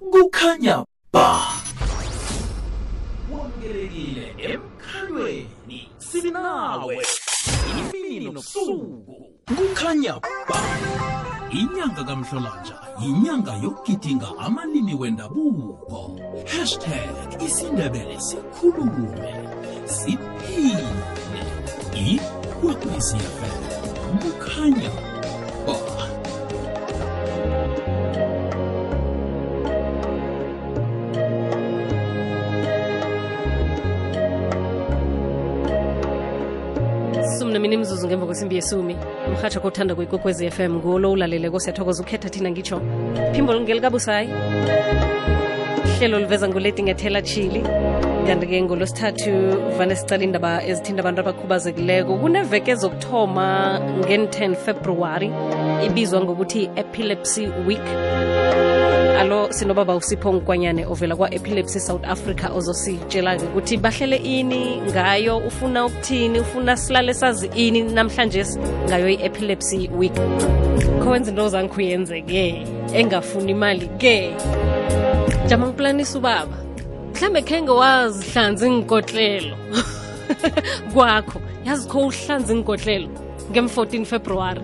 [0.00, 1.42] kukhanya ba.
[3.32, 5.88] Wamukelekile emkhalweni.
[5.98, 6.98] Sinawe
[7.78, 9.04] imini nobusuku.
[9.56, 10.60] Kukhanya ba.
[11.50, 16.20] Inyanga kamhlolanja yinyanga yokugidinga amalimi wendabuko.
[16.46, 19.32] Hashtag isindebele sikhulume.
[19.84, 20.88] Siphile.
[21.94, 23.56] Ikwekwecfm
[24.20, 24.90] kukhanya
[37.96, 38.96] imzuzu ngemva kwesimbi yesumi.
[39.26, 42.80] Umhatsha kothanda kwikokwezi FM ngulo ulaleleko siyathokoza ukhetha thina ngitsho.
[43.32, 44.28] Phimbo ngelikabusayi
[45.98, 47.62] hlelo luveza nguleti ngethela chili.
[48.26, 49.32] Kanti-ke ngolosithathu
[49.78, 52.18] vane sicala indaba ezithinda abantu abakhubazekileko.
[52.18, 55.30] Kuneveke zokuthoma ngen-10 february
[55.86, 57.86] ibizwa ngokuthi epilepsy week
[59.18, 66.40] alo sinobaba usipho nkwanyane ovela kwa-epilepsy south africa ozositshela-ke ukuthi bahlele ini ngayo ufuna ukuthini
[66.40, 68.44] ufuna silale sazi ini namhlanje
[68.88, 70.14] ngayo i-epilepsy week.
[71.02, 74.34] Khowenza into zange uyenze-ke engafuni imali-ke
[75.48, 76.56] jama ngiplanisa ubaba.
[77.14, 79.56] Mhlambe khenge wazihlanza inkotlelo
[80.92, 83.08] kwakho yazikho uhlanza inkotlelo
[83.50, 84.60] ngem-14 february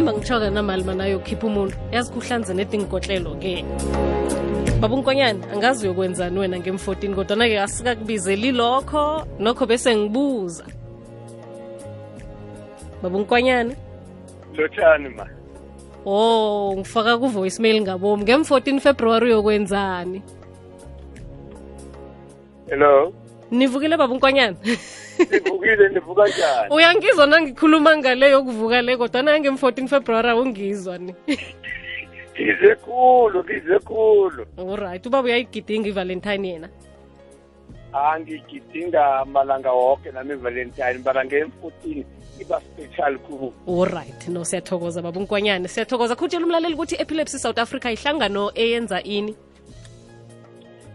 [0.00, 1.76] mhlawumbe ngitshoke namali manayo manayokhipha umuntu.
[1.92, 3.64] Yazi kuhlanze nedinkotlelo-ke
[4.80, 10.64] baba unkonyane angazi uyokwenzani wena ngem-14 kodwana-ke asikakubizeli lokho nokho bese ngibuza.
[13.02, 13.76] Baba unkonyane
[14.56, 15.24] lotshani ma?
[16.04, 20.22] Oh ngifaka ku-voicemail ngabomi ngem-14 february uyokwenzani?
[22.68, 23.12] Hello?
[23.50, 24.14] Nivukile baba
[25.18, 26.74] nivukile nivuka njani?
[26.74, 31.14] Uyangizwa nangikhuluma ngale yokuvuka le kodwa nange-14 february awungizwa ni.
[32.34, 34.46] Ngize khulu ngize khulu.
[34.58, 36.68] Olright ubaba uyayigidinga ivalentine yena?
[37.92, 42.04] Angigidinga malanga woke nami ivalentine bara nge-14
[42.40, 43.52] iba special khulu.
[43.66, 45.68] Olright no siyathokoza baba unkwanyane.
[45.68, 46.16] Siyathokoza.
[46.16, 49.36] Khutshela umlaleli ukuthi i-epilepsy south africa ihlangano eyenza ini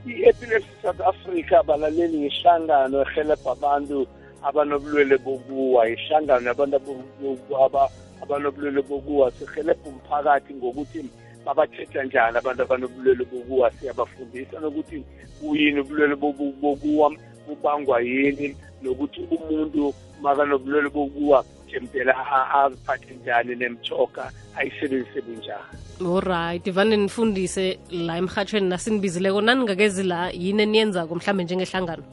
[0.07, 4.07] i-epilepsy south africa balaleli yihlangano ehelebha abantu
[4.43, 7.89] abanobulwele bokuwa yihlangano yabantu abo- aba-
[8.23, 11.05] abanobulwele bokuwa sihelebha umphakathi ngokuthi
[11.45, 15.03] babathetha njani abantu abanobulwele bokuwa siyabafundisa nokuthi
[15.39, 17.13] kuyini ubulwele bobu- bokuwa
[17.47, 24.23] bubangwa yini nokuthi umuntu makanobulwele bokuwa jemdela a- aziphathe njani nemthoka
[24.57, 25.67] ayisebenzise bunjani?
[26.13, 32.03] Olright vane nifundise la emhatshweni nasinibizileko naningakezi la yini eniyenzako mhlambe njengehlangano?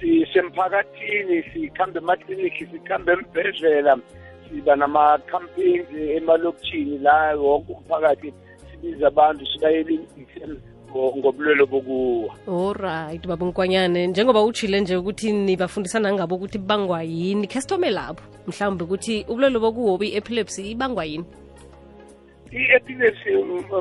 [0.00, 3.96] Sisemphakathini sikhambe emakliniki sikhambe embhedlela
[4.48, 5.88] siba nama-campaigns
[6.18, 8.32] emalokishini la wonke umphakathi
[8.70, 9.98] sibiza abantu sibayele
[10.94, 17.60] ngobulwelo bokuwa olright baba unkwanyane njengoba utshile nje ukuthi nibafundisa nangabo ukuthi bangwa yini khe
[17.60, 18.22] sithome lapho.
[18.46, 21.24] Mhlawumbe ukuthi ubulwelo bokuwobi i-epilepsy ibangwa yini?
[22.52, 23.30] I-epilepsy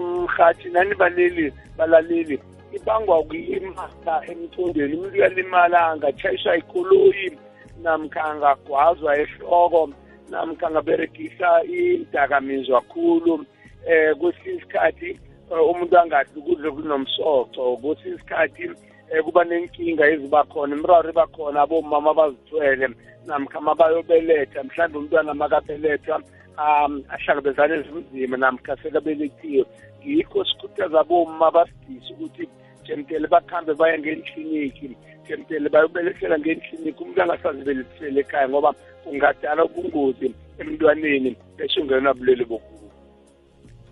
[0.02, 2.40] mhathi nani baleli balaleli
[2.74, 7.38] ibangwa kulimala emcondweni umuntu uyalimala angatshayiswa ikoloyi
[7.84, 9.90] namkha angagwazwa ehloko
[10.30, 13.46] namkha angaberegisa idakamizwa khulu
[13.88, 15.20] eh kwesinye isikhathi
[15.50, 18.64] umuntu angadli ukudla okunomsoco kwesinye isikhathi
[19.12, 22.88] eh, kuba nenkinga eziba khona imiraro iba khona abomama abazithwele
[23.28, 26.16] namkha mabayobeletha mhlawumbe umntwana makabelethwa
[26.64, 29.66] um ahlangabezane nezimzima namkha sekabelethiwe
[30.02, 32.44] ngikho sikhuthaza aboma basidise ukuthi
[32.86, 38.72] jemtele bakhambe baye ngenkliniki jemtele bayobelethela ngenkliniki umuntu angasazibelethisele ekhaya ngoba
[39.04, 40.28] kungadala ubungozi
[40.60, 42.73] emntwaneni bese ungenwa bulwele bokuwa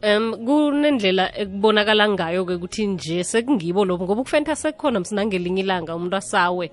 [0.03, 6.71] um kunendlela ekubonakala ngayo-ke ukuthi nje sekungibo lobo ngoba ukufenta sekukhona msinangelinye ilanga umuntu asawe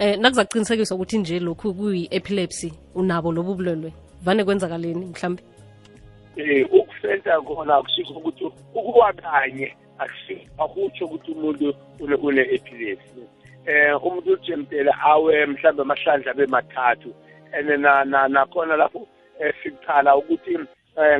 [0.00, 3.92] um nakuzacinisekiswa ukuthi nje lokhu kuyi-epilepsy unabo lobu bulwelwe.
[4.24, 5.42] Vane kwenzakaleni mhlawumbe
[6.36, 9.76] eh ukufenta kona akusikho ukuthi ukuwa kanye
[10.58, 13.22] akutsho ukuthi umuntu une une epilepsy.
[13.66, 17.14] Eh umuntu ujemtela awe mhlambe amahlandla abe mathathu
[17.52, 19.06] and na na nakhona lapho
[19.40, 20.66] eh, siqala ukuthi eh,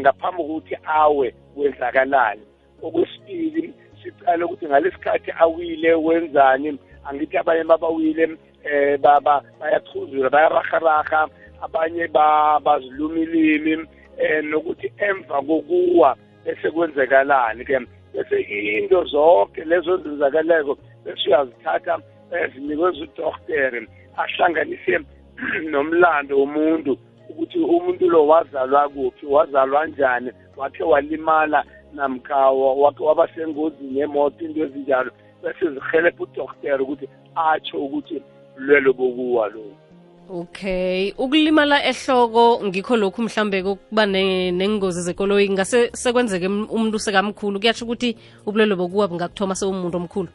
[0.00, 2.42] ngaphambi kokuthi awe wenzakalani
[2.82, 6.78] okwesibili siqale ukuthi ngalesikhathi awile wenzani?
[7.04, 11.28] Angithi abanye babawile eh baba bayathuzula bayaraharaha
[11.62, 13.86] abanye ba- baziluma ilimi
[14.18, 17.78] eh nokuthi emva kokuwa bese kwenzekalani ke?
[18.14, 21.98] Bese into zonke lezo zenzakaleko bese uyazithatha
[22.32, 24.98] ezinikezwe udoktere ahlanganise
[25.70, 26.98] nomlando womuntu
[27.28, 34.44] ukuthi umuntu lo wazalwa kuphi wazalwa njani wakhe walimala namkha wa- wake waba sengozini yemoto
[34.44, 35.10] into ezinjalo.
[35.42, 38.22] Bese zihelebha udokotela ukuthi atsho ukuthi
[38.56, 39.60] bulwele bokuwa lo.
[40.30, 45.50] Okay ukulimala ehloko ngikho lokhu mhlambe kokuba ne- nengozi zekoloyi.
[45.50, 47.60] Ngase sekwenzeke umuntu sekamkhulu.
[47.60, 48.16] Kuyatsho ukuthi
[48.46, 50.28] ubulwele bokuwa bungakuthoma sewumuntu omkhulu.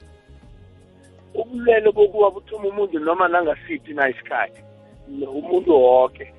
[1.36, 4.62] Ubulwele bokuwa buthoma umuntu noma nangasiphi na isikhathi
[5.09, 6.33] umuntu wonke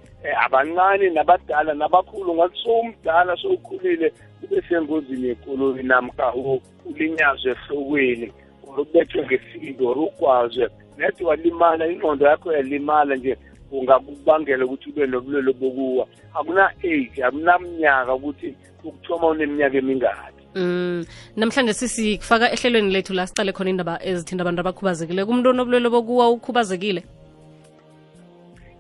[0.45, 4.13] abancane nabadala nabakhulu ngathi sowumdala sowukhulile
[4.43, 8.33] ube sengozini yekoloyi namkha u- ulinyazwe ehlokweni
[8.69, 10.69] or ubethwe ngesindo or ugwazwe
[10.99, 13.37] nedi walimala ingqondo yakho yalimala nje
[13.73, 16.07] ungakubangela ukuthi ube nobulwele bokuwa.
[16.35, 20.45] Akuna-age akunamnyaka ukuthi ukuthoma uneminyaka emingaki.
[20.55, 21.05] Mm,
[21.37, 26.31] namhlanje sisi kufaka ehlelweni lethu la sicale khona indaba ezithinta abantu abakhubazekile kumuntu onobulwele bokuwa
[26.31, 27.05] ukhubazekile?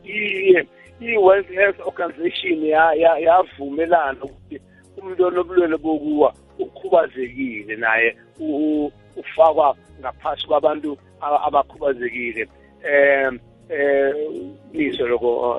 [0.05, 0.67] Iye
[1.01, 4.61] i-world health organization ya- ya- yavumelana ukuthi
[4.99, 8.17] umuntu onobulwele bokuwa ukhubazekile naye
[9.17, 12.49] ufakwa ngaphasi kwabantu aba- abakhubazekile.
[12.85, 13.39] Um
[13.71, 15.57] um liso loko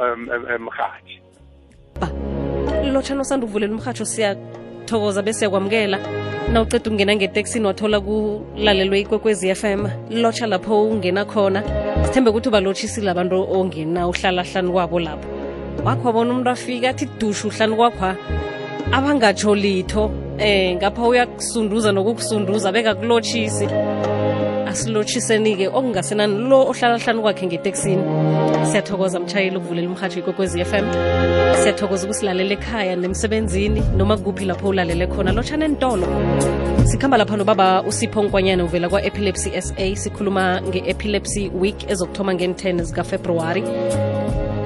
[0.59, 1.21] mhathi
[2.93, 5.97] lotshana osanda uvulela umhatsho siyathokoza bese kwamukela
[6.53, 11.63] na uceda ukungena ngeteksini wathola kulalelwe ikwekwezi FM lotsha lapho ungena khona
[12.05, 15.27] sithembe ukuthi ubalotshisile abantu ongena uhlala hlani kwabo lapho.
[15.85, 18.15] Wakho wabona umuntu afika athi dushu hlani kwakhwa
[18.91, 23.67] abangatsho litho eh ngapha uyakusunduza nokukusunduza bekakulotshisi
[24.71, 28.03] asilotshiseni-ke okungasenani lo ohlala hlanu kwakhe ngeteksini.
[28.69, 30.85] Siyathokoza mtshayeli ukuvulela umhatshi ikwekwezi FM
[31.61, 35.31] siyathokoza ukusilalela ekhaya nemsebenzini noma kuphi lapho ulalele khona.
[35.31, 36.07] Lotshana entolo
[36.85, 43.63] sikhamba lapha nobaba usipho nkwanyana uvela kwa-epilepsy sa sikhuluma nge-epilepsy week ezokuthoma ngen-10 zikafebruwari.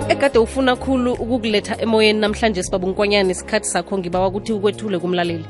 [0.09, 5.45] Ekade ufuna khulu ukukuletha emoyeni namhlanje sibaba unkwanyana isikhathi sakho ngibawa ukuthi ukwethule kumlaleli.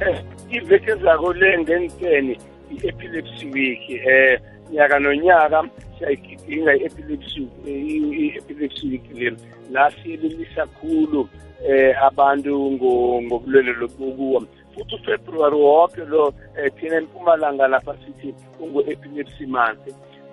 [0.00, 2.38] Eh, iveke zako le ngenteni
[2.74, 4.40] i-epilepsy week eh
[4.72, 5.64] nyaka nonyaka
[5.98, 9.28] siyayigidinga i-epilepsy eh, i- i-epilepsy week le
[9.70, 11.28] la siyelelisa khulu
[11.68, 14.40] eh abantu ngo- ngobulwele lobukuwa
[14.74, 19.84] futhi ufebruwari wonke lo eh, thina empumalanga lapha sithi ungu-epilepsy month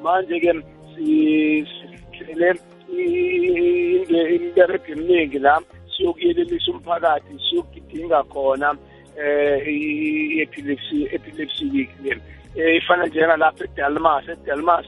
[0.04, 0.54] manje-ke
[0.95, 1.66] si-
[2.18, 2.54] sihlele
[2.94, 5.62] i- into- imiberego eminingi la
[5.98, 8.75] siyokuyelelisa umphakathi siyokugidinga khona
[9.17, 12.17] eh i-epilepsy epilepsy week le
[12.55, 14.85] eh ifana njengalapha eDelmas eDelmas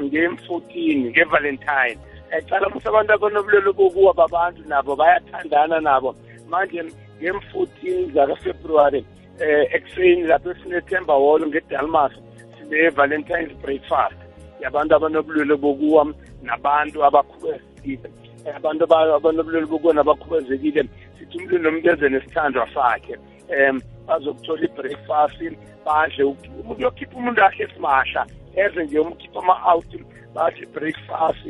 [0.00, 1.98] ngem-14 ngevalentine.
[2.30, 6.14] Ecala musa abantu abanobulwele bokuwa babantu nabo bayathandana nabo.
[6.48, 6.82] Manje
[7.20, 9.04] ngem-14 zakafebruwari
[9.40, 12.12] eh ekuseni lapho sinethemba hall ngeDelmas
[12.58, 14.16] sine-valentines breakfast.
[14.60, 16.06] Yabantu abanobulwele bokuwa
[16.42, 18.10] nabantu abakhubazekile.
[18.46, 20.84] Eh, abantu aba- abanobulwele bokuwa nabakhubazekile.
[21.18, 23.16] Sithi umuntu nomuntu nesithandwa sakhe.
[23.50, 25.40] Um bazokuthola i-breakfast
[25.84, 28.26] badle umuntu yokhipha umuntu ahle simahla
[28.56, 29.90] eze nje umkhipha ama-out
[30.34, 31.44] badle i-breakfast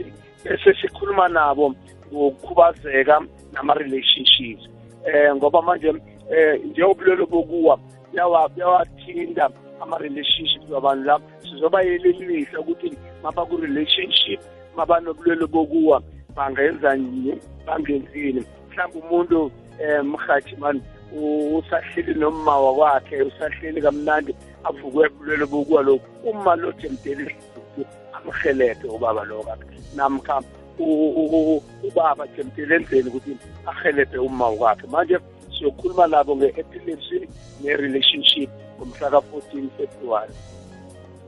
[0.44, 1.74] bese sikhuluma nabo
[2.12, 3.20] ngokukhubazeka
[3.52, 4.64] nama-relationships.
[5.06, 5.98] Um ngoba manje um
[6.70, 7.78] njengobulwelo bokuwa
[8.12, 9.50] buyawa- buyawathinta
[9.80, 12.92] ama-relationships wabantu lapho sizobayelelisa ukuthi
[13.22, 14.40] mabaku-relationship
[14.76, 16.02] mabanobulwelo bokuwa
[16.36, 17.34] bangenzani
[17.66, 19.52] bangenzini mhlawumbe umuntu
[20.00, 20.82] um mhathi mani
[21.16, 24.34] usahleli nomma wakwakhe usahleli kamnandi
[24.64, 26.06] avukwe bulwele bokuwa lokhu.
[26.24, 27.36] Uma lothi emdelile
[28.12, 29.64] amhelebhe ubaba lo kakhe
[29.96, 30.42] namkha
[30.78, 33.36] u- u- u- ubaba jemdele enzeni ukuthi
[33.66, 35.18] ahelebhe umma wakhe manje
[35.58, 37.28] siyokhuluma nabo nge-epilepsy
[37.62, 40.34] ne-relationship ngomhla ka-14 february.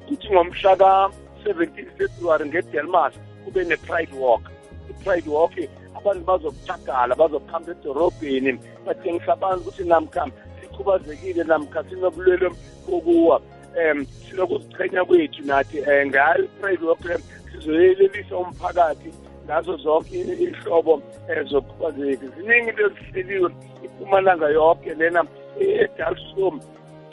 [0.08, 4.42] Kuthi ngomhla ka-17 february ngedelmas kube ne-pride walk.
[4.90, 5.52] I-pride walk
[5.96, 8.52] abantu bazokuthagala bazokuhamba edorobheni
[8.86, 10.26] bathengisa abantu ukuthi namkha
[10.60, 12.50] sikhubazekile namkha sinobulwele
[12.88, 13.40] bokuwa
[13.80, 17.18] um sinokuziqhenya kwethu nathi um ngayo i-pride walk le
[17.52, 19.10] sizoyelelisa umphakathi
[19.44, 22.26] ngazo zonke i- ihlobo um zokukhubazeka.
[22.36, 23.50] Ziningi into ezihleliwe
[23.84, 25.24] impumalanga yonke lena
[25.60, 26.60] edalstrom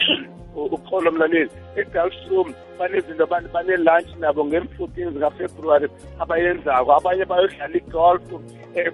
[0.56, 5.88] ukholo mlaleli edalstrom banezinto abantu bane-lunch nabo ngem-14 zikafebruwari
[6.20, 6.92] abayenzako.
[6.94, 8.44] Abanye bayodlala igolf um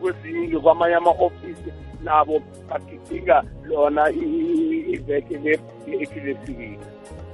[0.01, 1.70] kwezinye kwamanye ama-ofisi
[2.05, 2.35] nabo
[2.69, 3.38] bagidinga
[3.69, 4.03] lona
[4.93, 5.53] iveke le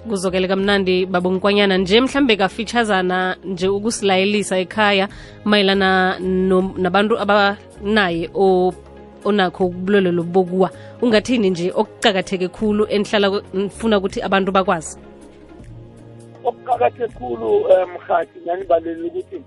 [0.09, 5.07] kuzokele kamnandi babonkwanyana nje mhlambe kafitshazana nje ukusilayelisa ekhaya
[5.45, 6.19] mayelana
[6.83, 8.73] nabantu abanaye o-
[9.25, 10.69] onakho ubulwelwe lobokuwa
[11.01, 14.97] ungathini nje okucakatheke khulu enihlala nifuna ukuthi abantu bakwazi?
[16.43, 19.37] Okuqakatheke khulu um mhathi nanibaleli ukuthi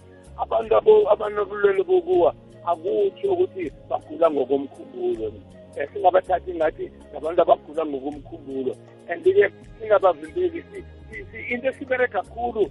[0.43, 2.35] abantu abo- abanobulwele bokuwa
[2.71, 5.27] akutsho ukuthi bagula ngokomkhumbulo.
[5.29, 8.73] Um singabathathi ngathi ngabantu abagula ngokomkhumbulo
[9.09, 12.63] and-ke singabavimbeli si- si- si- into esibereka kakhulu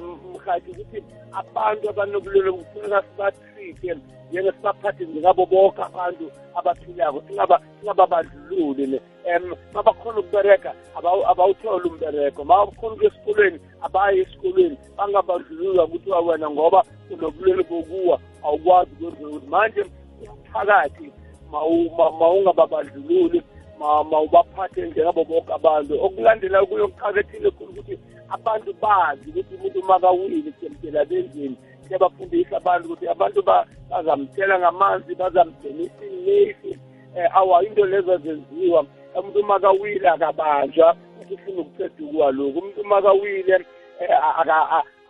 [0.00, 1.02] um mhathi ukuthi
[1.32, 3.96] abantu abanobulwele kufuneka sibatrite
[4.30, 9.00] njengesibaphathe njengabo bonke abantu abaphilako singaba- singababandlululi
[9.36, 16.84] um mabakhona ukubereka abawu- abawuthole umbereko mabakhona ukuya esikolweni abaye esikolweni bangabandlululwa kuthiwa wena ngoba
[17.10, 19.84] unobulwele bokuwa awukwazi ukwenza ukuthi manje
[20.22, 21.12] umphakathi
[21.52, 25.94] mawu- ma- mawungababandlululi ma- mawubaphathe njengabo bonke abantu.
[26.04, 31.56] Okulandela kuyokuqakethile khulu ukuthi abantu bazi ukuthi umuntu makawile kemtela benzeni.
[31.86, 36.78] Siyabafundisa abantu ukuthi abantu ba- bazamthela ngamanzi bazamdenisa inesi
[37.16, 38.86] um awa into lezo zenziwa
[39.18, 42.58] umuntu makawile akabanjwa ukuthi ufuna ukuceda ukuwa lokhu.
[42.58, 44.50] Umuntu makawile um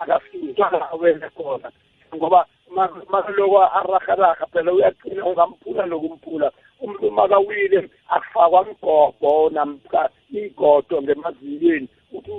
[0.01, 1.71] akafihlwa awele khona.
[2.15, 2.47] Ngoba
[3.09, 6.53] makaloko araharaha phela uyaqina ungamphula nokumphula
[6.85, 7.79] umuntu makawile
[8.15, 12.33] akufakwa mgobho namka igodo ngemazinyeni ukuthi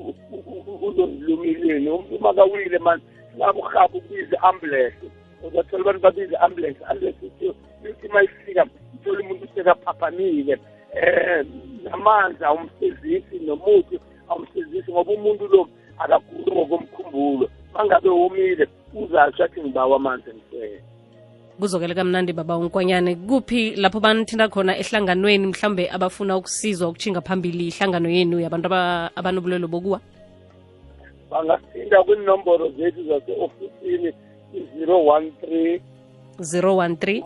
[0.87, 5.05] uzozilumileni umuntu makawile manje singabuhaba ukubiza i-ambulance
[5.45, 8.63] uzathola abantu babiza i-ambulance i-ambulance ithi uma ifika
[8.95, 10.59] ithole umuntu sekaphaphamile.
[10.95, 11.47] Um
[11.83, 13.99] namanzi awumsezisi nomuthi
[14.29, 15.61] awumsezisi ngoba umuntu lo
[15.99, 17.49] akaguli ngokomkhumbulo.
[17.73, 20.29] Mangabe womile uzatsho athi ngibawa amanzi
[21.59, 23.15] kuzokele kamnandi baba unkwanyane.
[23.15, 29.67] Kuphi lapho banithinta khona ehlanganweni mhlawumbe abafuna ukusizwa ukutshinga phambili ihlangano yenu yabantu aba- abanobulwelo
[29.67, 29.99] bokuwa?
[31.31, 34.13] Bangathinda kwiinomboro zethu zase-ofisini
[34.53, 35.81] i-zero one three
[36.39, 37.23] 013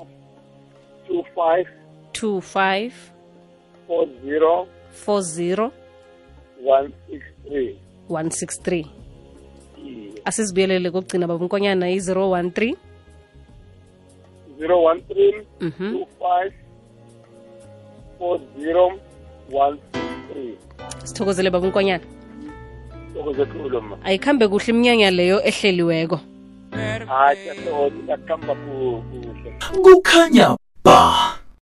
[1.07, 1.67] two five
[2.13, 2.91] 25
[3.87, 4.67] four zero
[5.05, 5.71] 40
[6.65, 7.77] one six three.
[8.09, 8.85] 163
[10.25, 12.75] asizibuyelele kokugcina baba unkonyana i-013
[14.59, 16.53] zero one three two five
[18.19, 18.99] four zero
[19.51, 19.77] one
[20.27, 20.57] three
[21.03, 22.03] sithokozele baba unkonyana.
[23.89, 23.97] Ma.
[24.03, 26.19] Ayikhambe kuhle iminyanya leyo ehleliweko.
[27.07, 31.39] Hayi siyathokoza kuhle kukhanya ba